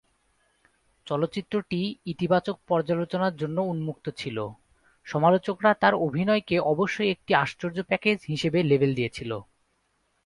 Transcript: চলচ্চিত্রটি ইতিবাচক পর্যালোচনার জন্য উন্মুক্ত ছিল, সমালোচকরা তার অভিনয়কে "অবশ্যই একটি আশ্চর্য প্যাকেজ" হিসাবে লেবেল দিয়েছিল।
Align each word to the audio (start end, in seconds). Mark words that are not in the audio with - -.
চলচ্চিত্রটি 1.07 1.79
ইতিবাচক 2.05 2.57
পর্যালোচনার 2.67 3.33
জন্য 3.35 3.57
উন্মুক্ত 3.71 4.05
ছিল, 4.11 4.37
সমালোচকরা 5.07 5.71
তার 5.73 5.93
অভিনয়কে 6.05 6.55
"অবশ্যই 6.71 7.11
একটি 7.11 7.31
আশ্চর্য 7.35 7.77
প্যাকেজ" 7.83 8.17
হিসাবে 8.27 8.59
লেবেল 8.63 8.91
দিয়েছিল। 8.95 9.31